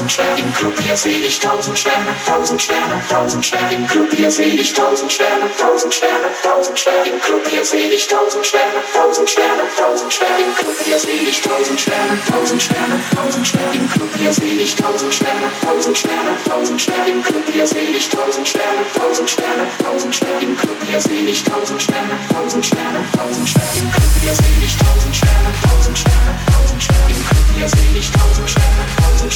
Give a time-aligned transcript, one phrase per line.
[0.00, 4.08] tausend Sterne im Club, hier seh ich tausend Sterne, tausend Sterne, tausend Sterne im Club,
[4.16, 8.46] hier seh ich tausend Sterne, tausend Sterne, tausend Sterne im Club, hier seh ich tausend
[8.46, 13.46] Sterne, tausend Sterne, tausend Sterne im Club, hier seh ich tausend Sterne, tausend Sterne, tausend
[13.46, 17.66] Sterne im Club, hier seh ich tausend Sterne, tausend Sterne, tausend Sterne im Club, hier
[17.66, 22.16] seh ich tausend Sterne, tausend Sterne, tausend Sterne im Club, hier seh ich tausend Sterne,
[22.32, 27.10] tausend Sterne, tausend Sterne im Club, hier seh ich tausend Sterne, tausend Sterne, tausend Sterne
[27.10, 29.28] im Club, hier seh ich tausend Sterne hier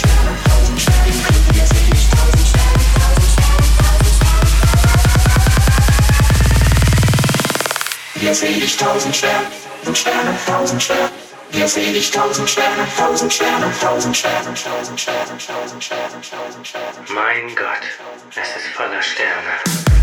[8.34, 9.46] seh ich tausend Sterne,
[9.84, 11.10] tausend Sterne, tausend Sterne.
[11.50, 17.04] Hier seh ich tausend Sterne, tausend Sterne, tausend Sterne, tausend Sterne, tausend Sterne, tausend Sterne.
[17.08, 17.84] Mein Gott,
[18.30, 19.93] es ist voller Sterne.